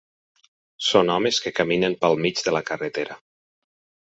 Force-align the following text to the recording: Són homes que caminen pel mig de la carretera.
Són 0.85 1.11
homes 1.17 1.41
que 1.45 1.53
caminen 1.59 1.99
pel 2.01 2.17
mig 2.27 2.43
de 2.49 2.55
la 2.59 2.63
carretera. 2.71 3.19